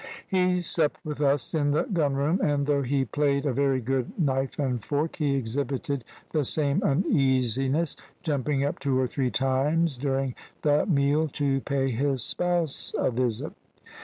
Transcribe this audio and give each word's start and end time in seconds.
"He 0.27 0.61
supped 0.61 0.99
with 1.05 1.21
us 1.21 1.53
in 1.53 1.69
the 1.69 1.83
gunroom, 1.83 2.39
and 2.41 2.65
though 2.65 2.81
he 2.81 3.05
played 3.05 3.45
a 3.45 3.53
very 3.53 3.79
good 3.79 4.17
knife 4.17 4.57
and 4.57 4.83
fork, 4.83 5.17
he 5.17 5.35
exhibited 5.35 6.03
the 6.31 6.43
same 6.43 6.81
uneasiness, 6.81 7.95
jumping 8.23 8.63
up 8.63 8.79
two 8.79 8.97
or 8.99 9.05
three 9.05 9.29
times 9.29 9.99
during 9.99 10.33
the 10.63 10.87
meal, 10.87 11.27
to 11.33 11.61
pay 11.61 11.91
his 11.91 12.23
spouse 12.23 12.95
a 12.97 13.11
visit. 13.11 13.53